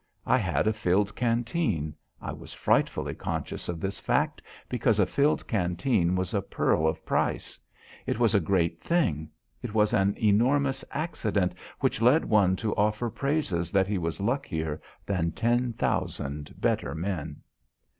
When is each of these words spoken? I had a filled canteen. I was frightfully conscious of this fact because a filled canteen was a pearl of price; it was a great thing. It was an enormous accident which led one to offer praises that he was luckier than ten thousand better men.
I 0.25 0.39
had 0.39 0.65
a 0.65 0.73
filled 0.73 1.15
canteen. 1.15 1.93
I 2.19 2.31
was 2.31 2.53
frightfully 2.55 3.13
conscious 3.13 3.69
of 3.69 3.79
this 3.79 3.99
fact 3.99 4.41
because 4.67 4.97
a 4.97 5.05
filled 5.05 5.47
canteen 5.47 6.15
was 6.15 6.33
a 6.33 6.41
pearl 6.41 6.87
of 6.87 7.05
price; 7.05 7.59
it 8.07 8.17
was 8.17 8.33
a 8.33 8.39
great 8.39 8.81
thing. 8.81 9.29
It 9.61 9.75
was 9.75 9.93
an 9.93 10.17
enormous 10.17 10.83
accident 10.89 11.53
which 11.81 12.01
led 12.01 12.25
one 12.25 12.55
to 12.55 12.75
offer 12.75 13.11
praises 13.11 13.71
that 13.73 13.85
he 13.85 13.99
was 13.99 14.19
luckier 14.19 14.81
than 15.05 15.33
ten 15.33 15.71
thousand 15.71 16.55
better 16.59 16.95
men. 16.95 17.43